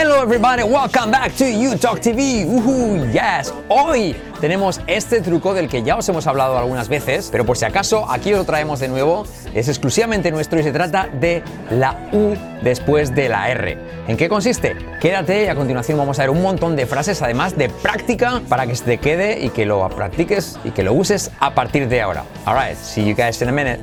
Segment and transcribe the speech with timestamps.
[0.00, 2.46] Hello everybody, welcome back to You Talk TV.
[2.46, 3.52] Uhu, yes.
[3.68, 7.64] Hoy tenemos este truco del que ya os hemos hablado algunas veces, pero por si
[7.64, 9.26] acaso aquí os lo traemos de nuevo.
[9.54, 11.42] Es exclusivamente nuestro y se trata de
[11.72, 13.76] la U después de la R.
[14.06, 14.76] ¿En qué consiste?
[15.00, 18.68] Quédate y a continuación vamos a ver un montón de frases, además de práctica, para
[18.68, 22.02] que se te quede y que lo practiques y que lo uses a partir de
[22.02, 22.22] ahora.
[22.44, 23.80] Alright, see you guys in a minute.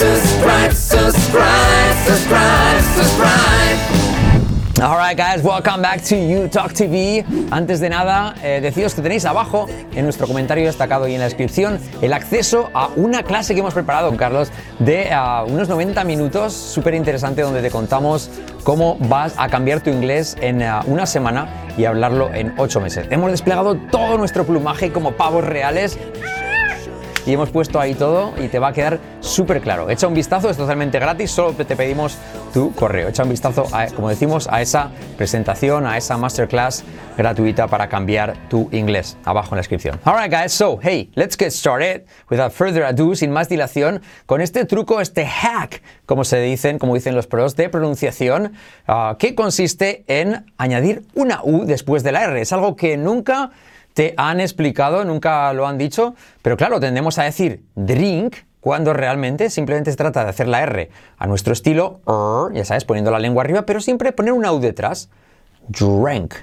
[0.00, 1.94] subscribe, subscribe,
[2.96, 4.05] subscribe.
[4.78, 7.24] Alright guys, welcome back to You Talk TV.
[7.50, 11.24] Antes de nada, eh, deciros que tenéis abajo en nuestro comentario destacado y en la
[11.24, 16.52] descripción el acceso a una clase que hemos preparado Carlos de ah, unos 90 minutos,
[16.52, 18.30] súper interesante, donde te contamos
[18.64, 21.48] cómo vas a cambiar tu inglés en ah, una semana
[21.78, 23.06] y hablarlo en 8 meses.
[23.08, 25.98] Hemos desplegado todo nuestro plumaje como pavos reales
[27.26, 29.90] y hemos puesto ahí todo y te va a quedar súper claro.
[29.90, 32.16] Echa un vistazo, es totalmente gratis, solo te pedimos
[32.54, 33.08] tu correo.
[33.08, 36.84] Echa un vistazo, a, como decimos, a esa presentación, a esa masterclass
[37.16, 39.18] gratuita para cambiar tu inglés.
[39.24, 39.98] Abajo en la descripción.
[40.04, 44.64] Alright guys, so hey, let's get started without further ado, sin más dilación, con este
[44.64, 48.52] truco, este hack, como se dicen, como dicen los pros de pronunciación,
[48.86, 52.40] ah, que consiste en añadir una U después de la R.
[52.40, 53.50] Es algo que nunca
[53.96, 59.48] te han explicado, nunca lo han dicho, pero claro, tendemos a decir drink cuando realmente
[59.48, 62.00] simplemente se trata de hacer la R a nuestro estilo,
[62.52, 65.08] ya sabes, poniendo la lengua arriba, pero siempre poner una U detrás.
[65.68, 66.34] Drank.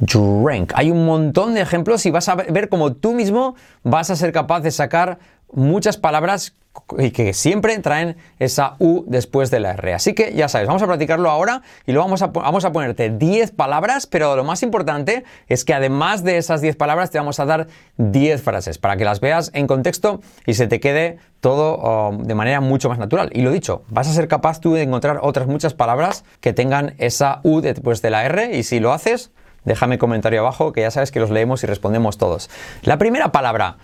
[0.00, 0.72] Drank.
[0.74, 4.32] Hay un montón de ejemplos y vas a ver cómo tú mismo vas a ser
[4.32, 5.20] capaz de sacar
[5.52, 6.54] muchas palabras
[6.98, 9.94] y que siempre traen esa U después de la R.
[9.94, 13.10] Así que ya sabes, vamos a practicarlo ahora y lo vamos a, vamos a ponerte
[13.10, 17.40] 10 palabras, pero lo más importante es que además de esas 10 palabras te vamos
[17.40, 17.66] a dar
[17.98, 21.78] 10 frases para que las veas en contexto y se te quede todo
[22.10, 23.30] um, de manera mucho más natural.
[23.32, 26.94] Y lo dicho, vas a ser capaz tú de encontrar otras muchas palabras que tengan
[26.98, 29.32] esa U después de la R y si lo haces,
[29.64, 32.48] déjame comentario abajo que ya sabes que los leemos y respondemos todos.
[32.82, 33.76] La primera palabra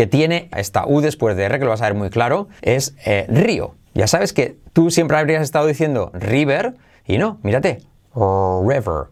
[0.00, 2.94] que tiene esta U después de R, que lo vas a ver muy claro, es
[3.04, 3.74] eh, río.
[3.92, 6.74] Ya sabes que tú siempre habrías estado diciendo river
[7.04, 7.82] y no, mírate,
[8.14, 9.08] river.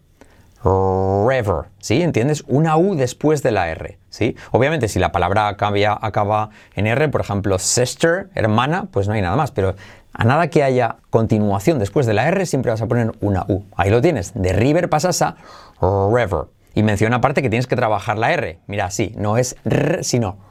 [0.64, 2.00] River, ¿sí?
[2.00, 2.42] ¿Entiendes?
[2.46, 4.34] Una U después de la R, ¿sí?
[4.50, 9.20] Obviamente, si la palabra cambia, acaba en R, por ejemplo, sister, hermana, pues no hay
[9.20, 9.74] nada más, pero
[10.14, 13.62] a nada que haya continuación después de la R, siempre vas a poner una U.
[13.76, 14.32] Ahí lo tienes.
[14.34, 15.36] De river pasas a
[15.82, 16.46] river.
[16.74, 18.60] Y menciona aparte que tienes que trabajar la R.
[18.66, 20.47] Mira, sí, no es R, sino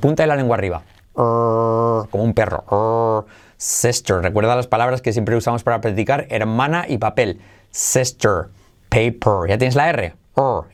[0.00, 0.82] punta de la lengua arriba.
[1.14, 3.26] como un perro.
[3.56, 4.22] sister.
[4.22, 6.26] Recuerda las palabras que siempre usamos para practicar.
[6.30, 7.40] Hermana y papel.
[7.70, 8.48] Sister.
[8.88, 9.48] Paper.
[9.48, 10.14] Ya tienes la R.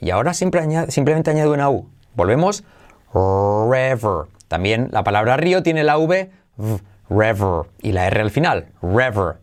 [0.01, 1.89] Y ahora simplemente añado una U.
[2.15, 2.65] Volvemos.
[3.15, 4.27] River.
[4.49, 6.31] También la palabra río tiene la V.
[7.09, 7.63] River.
[7.81, 8.67] Y la R al final.
[8.83, 9.37] River.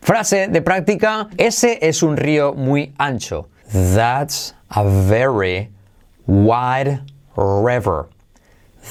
[0.00, 1.28] Frase de práctica.
[1.38, 3.48] Ese es un río muy ancho.
[3.72, 5.70] That's a very
[6.26, 7.00] wide
[7.36, 8.06] river.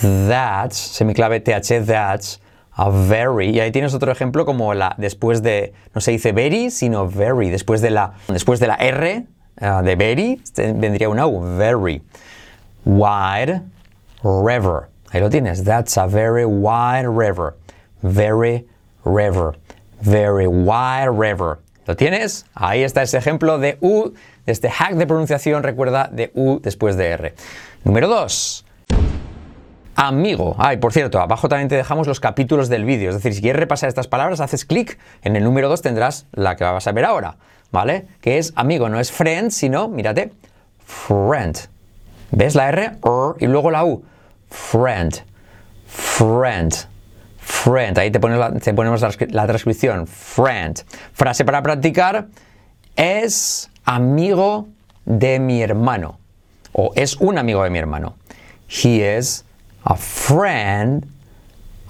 [0.01, 2.39] That's, semiclave TH, that's
[2.77, 3.51] a very.
[3.51, 7.49] Y ahí tienes otro ejemplo como la después de, no se dice very, sino very.
[7.49, 9.25] Después de la, después de la R
[9.61, 12.01] uh, de very vendría una U, very.
[12.85, 13.61] Wide
[14.23, 14.89] river.
[15.11, 15.63] Ahí lo tienes.
[15.63, 17.55] That's a very wide river.
[18.01, 18.67] Very
[19.05, 19.55] river.
[20.01, 21.59] Very wide river.
[21.85, 22.45] ¿Lo tienes?
[22.55, 24.13] Ahí está ese ejemplo de U,
[24.45, 27.35] de este hack de pronunciación, recuerda, de U después de R.
[27.83, 28.65] Número 2
[29.95, 30.55] amigo.
[30.59, 33.09] Ay, por cierto, abajo también te dejamos los capítulos del vídeo.
[33.09, 36.55] Es decir, si quieres repasar estas palabras, haces clic en el número 2, tendrás la
[36.55, 37.37] que vas a ver ahora,
[37.71, 38.07] ¿vale?
[38.21, 40.31] Que es amigo, no es friend, sino, mírate,
[40.85, 41.57] friend.
[42.31, 42.93] ¿Ves la R?
[43.39, 44.03] Y luego la U.
[44.49, 45.13] Friend.
[45.85, 46.73] Friend.
[47.37, 47.99] Friend.
[47.99, 50.07] Ahí te, ponemos la, la transcripción.
[50.07, 50.79] Friend.
[51.13, 52.27] Frase para practicar.
[52.95, 54.67] Es amigo
[55.05, 56.19] de mi hermano.
[56.71, 58.15] O es un amigo de mi hermano.
[58.67, 59.45] He is
[59.85, 61.05] a friend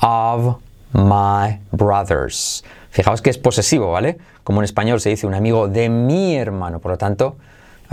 [0.01, 0.57] of
[0.93, 2.63] my brothers.
[2.89, 4.17] Fijaos que es posesivo, ¿vale?
[4.43, 7.37] Como en español se dice un amigo de mi hermano, por lo tanto,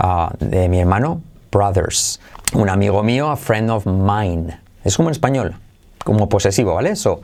[0.03, 1.21] uh, de mi hermano,
[1.51, 2.19] brothers.
[2.53, 4.59] Un amigo mío, a friend of mine.
[4.83, 5.55] Es como en español,
[6.03, 6.95] como posesivo, ¿vale?
[6.95, 7.21] So,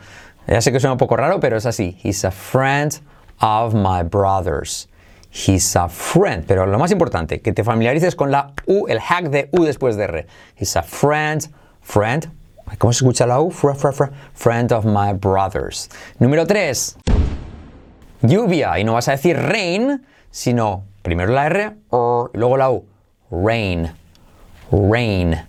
[0.48, 2.00] ya sé que suena un poco raro, pero es así.
[2.02, 2.94] He's a friend
[3.42, 4.88] of my brothers.
[5.30, 6.46] He's a friend.
[6.48, 9.98] Pero lo más importante, que te familiarices con la U, el hack de U después
[9.98, 10.28] de R.
[10.56, 11.52] He's a friend,
[11.82, 12.32] friend,
[12.78, 13.50] ¿Cómo se escucha la U?
[13.52, 15.90] Friend of my brothers.
[16.20, 16.98] Número 3.
[18.22, 18.80] Lluvia.
[18.80, 22.86] Y no vas a decir rain, sino primero la R y luego la U.
[23.32, 23.92] Rain.
[24.72, 25.42] Rain.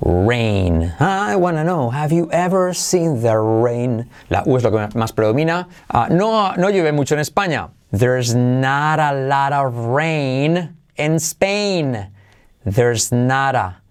[0.00, 0.92] Rain.
[0.98, 4.10] I wanna know, have you ever seen the rain?
[4.30, 5.68] La U es lo que más predomina.
[5.88, 7.70] Ah, no, no llueve mucho en España.
[7.92, 12.08] There's not a lot of rain in Spain.
[12.64, 13.81] There's nada.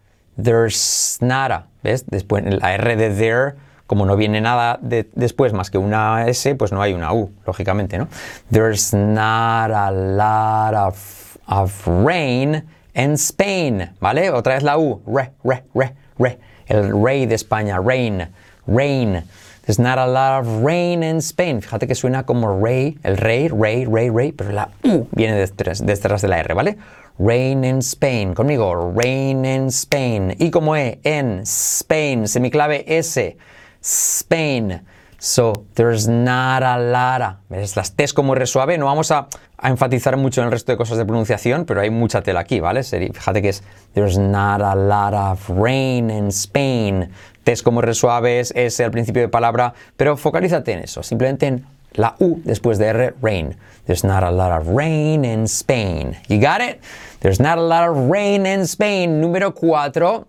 [0.42, 1.68] There's nada.
[1.84, 2.06] ¿Ves?
[2.08, 3.56] Después la R de there,
[3.88, 7.32] como no viene nada de- después más que una S, pues no hay una U,
[7.46, 8.08] lógicamente, ¿no?
[8.52, 13.92] There's not a lot of, of rain in Spain.
[14.00, 14.32] ¿Vale?
[14.32, 15.02] Otra vez la U.
[15.08, 16.40] Re, re, re, re.
[16.68, 17.80] El rey de España.
[17.84, 18.30] Rain.
[18.68, 19.24] Rain.
[19.66, 21.62] There's not a lot of rain in Spain.
[21.62, 25.86] Fíjate que suena como rey, el rey, rey, rey, rey, pero la U viene detrás,
[25.86, 26.78] detrás de la R, ¿vale?
[27.20, 28.34] Rain in Spain.
[28.34, 30.36] Conmigo, rain in Spain.
[30.40, 33.38] Y como E, en Spain, semiclave S,
[33.82, 34.82] Spain.
[35.24, 37.42] So, there's not a lot.
[37.50, 37.76] ¿Ves?
[37.76, 39.28] Las T's como R suave, no vamos a,
[39.62, 42.82] enfatizar mucho en el resto de cosas de pronunciación, pero hay mucha tela aquí, ¿vale?
[42.84, 43.62] Fíjate que es
[43.94, 47.12] There's not a lot of rain in Spain.
[47.44, 51.66] T's como R suaves, S al principio de palabra, pero focalízate en eso, simplemente en
[51.94, 53.56] la U después de R, rain.
[53.86, 56.18] There's not a lot of rain in Spain.
[56.30, 56.82] You got it?
[57.20, 59.22] There's not a lot of rain in Spain.
[59.22, 60.26] Número 4.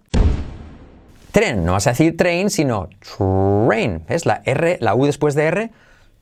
[1.33, 4.05] Tren, no vas a decir train, sino train.
[4.07, 4.27] ¿Ves?
[4.27, 5.71] La R, la U después de R.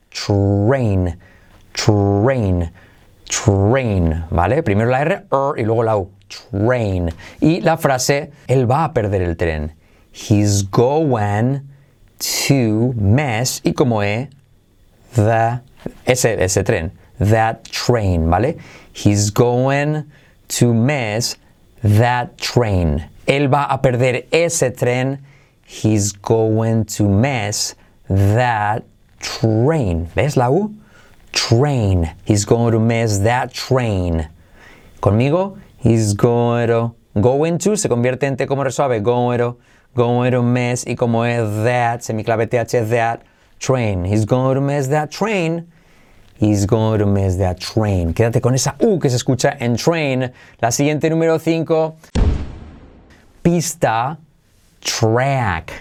[0.09, 1.17] Train,
[1.73, 2.71] train,
[3.27, 4.25] train.
[4.29, 4.63] ¿Vale?
[4.63, 6.11] Primero la R, er, y luego la U.
[6.29, 7.09] Train.
[7.41, 9.75] Y la frase, él va a perder el tren.
[10.13, 11.61] He's going
[12.19, 13.61] to mess.
[13.65, 14.29] Y como E,
[15.15, 15.61] the,
[16.05, 18.57] ese, ese tren, that train, ¿vale?
[18.93, 20.11] He's going
[20.49, 21.37] to miss
[21.83, 23.05] that train.
[23.27, 25.19] Él va a perder ese tren.
[25.65, 27.75] He's going to miss
[28.09, 28.83] that
[29.19, 30.07] train.
[30.15, 30.75] ¿Ves la U?
[31.31, 32.13] Train.
[32.25, 34.27] He's going to miss that train.
[35.01, 39.57] Conmigo, he's going to, going to se convierte en T como resuave, going to,
[39.95, 43.23] going to miss y como es that, semiclave TH, that
[43.61, 44.03] train.
[44.03, 45.71] He's going to miss that train.
[46.35, 48.13] He's going to miss that train.
[48.13, 50.31] Quédate con esa U que se escucha en train.
[50.59, 51.95] La siguiente número 5,
[53.43, 54.17] pista,
[54.81, 55.71] track.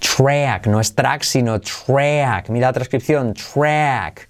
[0.00, 2.50] Track, no es track, sino track.
[2.50, 4.28] Mira la transcripción, track.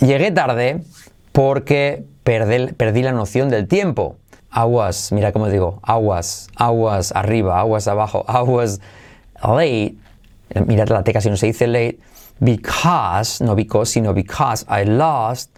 [0.00, 0.82] Llegué tarde
[1.30, 4.16] porque perdí, perdí la noción del tiempo.
[4.52, 6.48] Was, mira cómo digo, I was
[7.14, 8.80] arriba, was abajo, was
[9.44, 9.96] late.
[10.64, 11.98] Mira la T casi no se dice late.
[12.42, 15.50] Because, no because, sino because I lost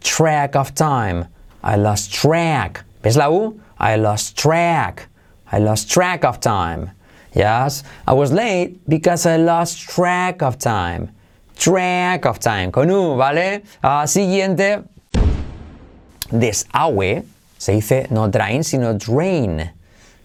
[0.00, 1.26] track of time.
[1.62, 2.84] I lost track.
[3.02, 3.60] ¿Ves la U?
[3.78, 5.08] I lost track.
[5.50, 6.90] I lost track of time.
[7.34, 11.10] Yes, I was late because I lost track of time.
[11.56, 12.70] Track of time.
[12.70, 13.62] Con U, ¿vale?
[13.82, 14.84] Ah, siguiente.
[16.30, 17.24] Desagüe
[17.58, 19.70] se dice no drain, sino drain.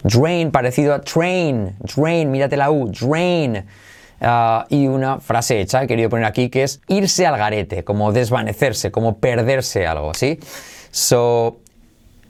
[0.03, 1.75] Drain, parecido a train.
[1.83, 2.89] Drain, mírate la U.
[2.89, 3.63] Drain.
[4.21, 8.11] Ah, y una frase hecha, he querido poner aquí, que es irse al garete, como
[8.11, 10.39] desvanecerse, como perderse algo, ¿sí?
[10.91, 11.57] So,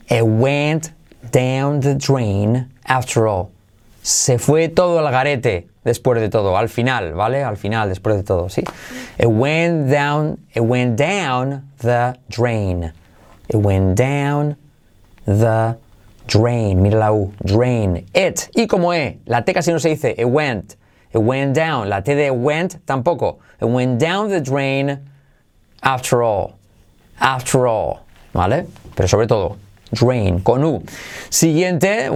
[0.09, 0.91] it went
[1.33, 3.49] down the drain after all.
[4.01, 7.43] Se fue todo al garete después de todo, al final, ¿vale?
[7.43, 8.63] Al final, después de todo, ¿sí?
[9.19, 12.93] It went down, it went down the drain.
[13.49, 14.55] It went down
[15.25, 15.75] the
[16.27, 16.81] drain.
[16.81, 18.05] Mira la U, drain.
[18.13, 18.49] It.
[18.55, 20.75] Y como E, la T casi no se dice, it went.
[21.13, 21.89] It went down.
[21.89, 23.39] La T de went tampoco.
[23.59, 24.99] It went down the drain
[25.83, 26.57] after all.
[27.19, 28.01] After all.
[28.33, 28.65] ¿Vale?
[28.95, 29.57] Pero sobre todo,
[29.91, 30.83] drain, con U.
[31.29, 32.11] Siguiente,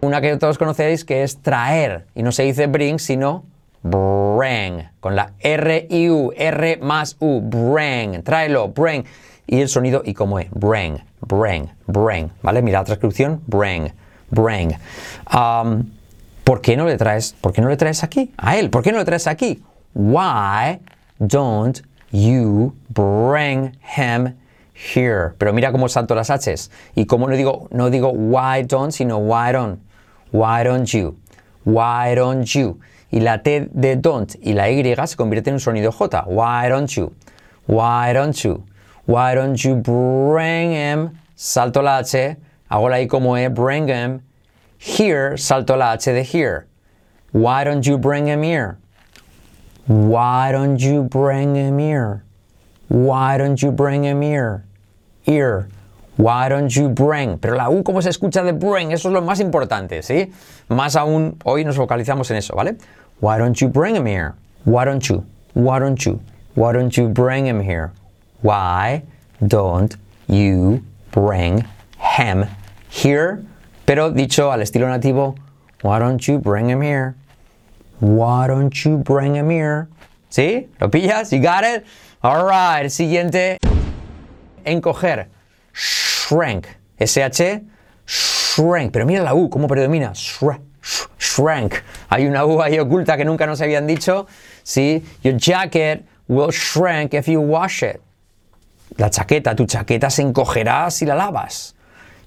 [0.00, 2.06] una que todos conocéis que es traer.
[2.14, 3.44] Y no se dice bring, sino
[3.82, 4.88] bring.
[5.00, 8.22] Con la R y U, R más U, bring.
[8.22, 9.04] Tráelo, bring.
[9.46, 12.30] Y el sonido, y como es, bring, bring, bring.
[12.42, 12.62] ¿Vale?
[12.62, 13.92] Mira la transcripción, bring,
[14.30, 14.76] bring.
[15.32, 15.90] Um,
[16.48, 18.32] ¿Por qué no le traes, por qué no le traes aquí?
[18.38, 19.62] A él, ¿por qué no le traes aquí?
[19.92, 20.80] Why
[21.18, 24.34] don't you bring him
[24.72, 25.34] here?
[25.36, 26.70] Pero mira cómo salto las H's.
[26.94, 29.78] Y como no digo, no digo why don't, sino why don't.
[30.32, 31.18] Why don't you?
[31.66, 32.80] Why don't you?
[33.10, 36.24] Y la T de don't y la Y se convierte en un sonido J.
[36.28, 37.12] Why don't you?
[37.66, 38.64] Why don't you?
[39.04, 41.10] Why don't you bring him?
[41.34, 42.38] Salto la H,
[42.70, 44.22] hago la I como E, bring him.
[44.78, 46.66] Here, salto la H de here.
[47.32, 48.78] Why don't you bring him here?
[49.86, 52.22] Why don't you bring him here?
[52.88, 54.64] Why don't you bring him here?
[55.22, 55.68] Here.
[56.16, 57.38] Why don't you bring?
[57.38, 58.92] Pero la U, ¿cómo se escucha de bring?
[58.92, 60.32] Eso es lo más importante, ¿sí?
[60.68, 62.76] Más aún, hoy nos focalizamos en eso, ¿vale?
[63.20, 64.34] Why don't you bring him here?
[64.64, 65.24] Why don't you?
[65.54, 66.20] Why don't you?
[66.54, 67.92] Why don't you bring him here?
[68.42, 69.02] Why
[69.46, 69.96] don't
[70.28, 70.82] you
[71.12, 71.64] bring
[71.98, 72.46] him
[72.88, 73.44] here?
[73.88, 75.34] Pero dicho al estilo nativo,
[75.82, 77.14] why don't you bring him here?
[78.00, 79.88] Why don't you bring him here?
[80.28, 80.68] ¿Sí?
[80.78, 81.32] ¿Lo pillas?
[81.32, 81.86] You got it?
[82.22, 83.56] Alright, siguiente.
[84.66, 85.28] encoger.
[85.72, 86.66] Shrank.
[87.00, 87.62] SH,
[88.04, 88.92] shrank.
[88.92, 90.12] Pero mira la U, cómo predomina.
[90.12, 90.60] Shrank.
[91.18, 91.82] Shrank.
[92.10, 94.26] Hay una U ahí oculta que nunca nos habían dicho.
[94.64, 95.02] Sí.
[95.22, 98.02] Your jacket will shrink if you wash it.
[98.98, 101.74] La chaqueta, tu chaqueta se encogerá si la lavas.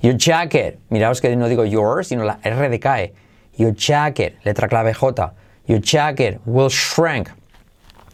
[0.02, 3.14] Your jacket, miraos que no digo yours, sino la R decae.
[3.58, 5.32] Your jacket, letra clave J.
[5.68, 7.30] Your jacket will shrink.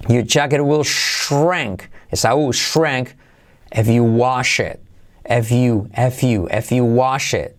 [0.10, 1.90] Your jacket will shrink.
[2.12, 3.16] Esa U, shrink,
[3.72, 4.82] if you wash it.
[5.26, 7.58] If you, if you, if you wash it.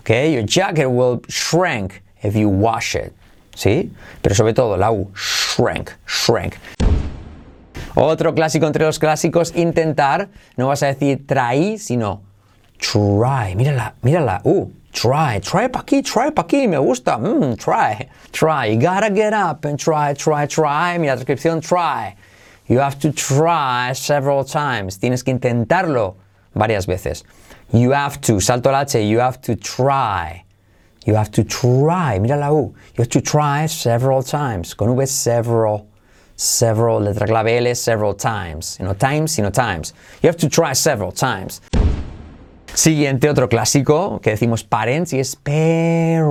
[0.00, 3.12] Okay, your jacket will shrink if you wash it.
[3.56, 3.90] ¿Sí?
[4.22, 6.56] Pero sobre todo la U, shrink, shrink.
[7.96, 12.22] Otro clásico entre los clásicos, intentar, no vas a decir try, sino
[12.78, 13.54] try.
[13.56, 18.66] Mírala, mírala, uh, try, try pa' aquí, try pa' aquí, me gusta, mm, try, try.
[18.66, 20.98] You gotta get up and try, try, try.
[20.98, 22.16] Mira la descripción, try.
[22.66, 24.98] You have to try several times.
[24.98, 26.16] Tienes que intentarlo
[26.54, 27.24] varias veces.
[27.72, 30.44] You have to, salto el H, you have to try.
[31.06, 32.74] You have to try, mira la U.
[32.96, 34.74] You have to try several times.
[34.74, 35.88] Con V, several
[36.36, 38.78] several, letra clave L, several times.
[38.80, 39.92] No times, sino times.
[40.22, 41.60] You have to try several times.
[42.74, 46.26] Siguiente, otro clásico que decimos parents y es parents.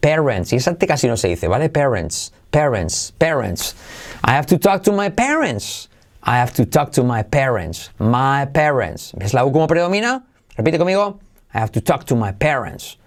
[0.00, 0.52] Parents.
[0.52, 1.70] Y esa casi no se dice, ¿vale?
[1.70, 2.34] Parents.
[2.50, 3.14] Parents.
[3.16, 3.74] Parents.
[4.22, 5.88] I have to talk to my parents.
[6.22, 7.90] I have to talk to my parents.
[7.98, 9.12] My parents.
[9.16, 10.26] ¿Ves la U como predomina?
[10.56, 11.18] Repite conmigo.
[11.54, 12.98] I have to talk to my parents.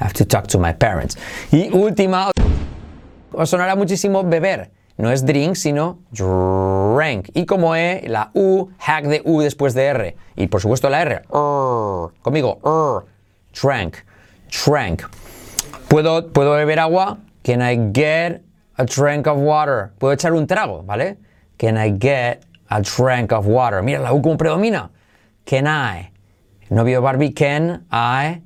[0.00, 1.18] I have to talk to my parents.
[1.52, 2.30] Y última,
[3.30, 4.70] os sonará muchísimo beber.
[4.96, 5.98] No es drink, sino
[6.94, 7.30] drank.
[7.34, 10.16] Y como E, la U, hack de U después de R.
[10.36, 11.22] Y por supuesto la R.
[12.22, 13.04] Conmigo.
[13.60, 13.96] drank.
[14.66, 15.02] Drank.
[15.88, 17.18] ¿Puedo, ¿Puedo beber agua?
[17.42, 18.42] Can I get
[18.76, 19.92] a drink of water?
[19.98, 20.82] ¿Puedo echar un trago?
[20.84, 21.18] ¿Vale?
[21.58, 23.82] Can I get a drink of water?
[23.82, 24.90] Mira la U como predomina.
[25.44, 26.10] Can I?
[26.70, 28.40] Novio Barbie, can I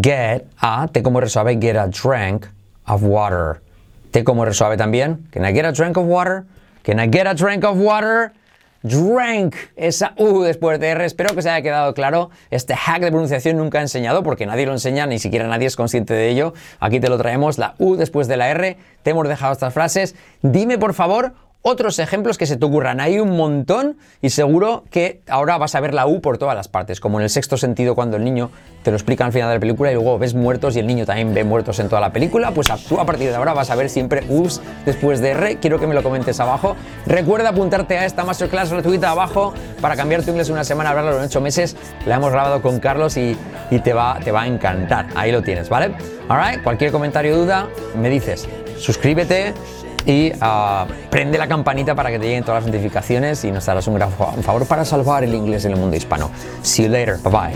[0.00, 2.46] get a, te como resuelve, get a drink
[2.86, 3.60] of water?
[4.12, 5.28] T como resuave también.
[5.32, 6.46] Can I get a drink of water?
[6.86, 8.32] Can I get a drink of water?
[8.84, 11.04] Drank, esa U después de R.
[11.04, 12.30] Espero que se haya quedado claro.
[12.52, 15.74] Este hack de pronunciación nunca he enseñado porque nadie lo enseña, ni siquiera nadie es
[15.74, 16.54] consciente de ello.
[16.78, 18.76] Aquí te lo traemos, la U después de la R.
[19.02, 20.14] Te hemos dejado estas frases.
[20.42, 21.34] Dime por favor
[21.68, 23.00] otros ejemplos que se te ocurran.
[23.00, 26.68] Hay un montón y seguro que ahora vas a ver la U por todas las
[26.68, 28.52] partes, como en el sexto sentido cuando el niño
[28.84, 31.04] te lo explica al final de la película y luego ves muertos y el niño
[31.06, 33.74] también ve muertos en toda la película, pues tú a partir de ahora vas a
[33.74, 35.56] ver siempre U's después de R.
[35.56, 36.76] Quiero que me lo comentes abajo.
[37.04, 41.24] Recuerda apuntarte a esta masterclass gratuita abajo para cambiar tu inglés una semana, hablarlo en
[41.24, 41.76] ocho meses.
[42.06, 43.36] La hemos grabado con Carlos y,
[43.82, 45.06] te, va, te va a encantar.
[45.16, 45.96] Ahí lo tienes, ¿vale?
[46.28, 47.66] Alright, cualquier comentario o duda,
[48.00, 48.48] me dices.
[48.78, 49.52] Suscríbete,
[50.06, 53.86] y uh, prende la campanita para que te lleguen todas las notificaciones y nos darás
[53.88, 56.30] un gran favor para salvar el inglés en el mundo hispano.
[56.62, 57.18] See you later.
[57.18, 57.52] Bye bye.